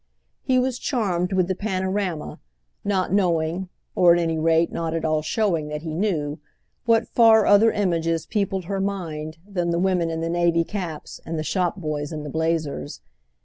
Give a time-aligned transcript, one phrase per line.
[0.41, 2.39] He was charmed with the panorama,
[2.83, 8.25] not knowing—or at any rate not at all showing that he knew—what far other images
[8.25, 12.23] peopled her mind than the women in the navy caps and the shop boys in
[12.23, 13.01] the blazers.